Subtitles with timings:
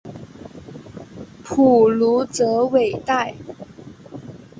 [1.43, 3.35] 普卢泽韦代。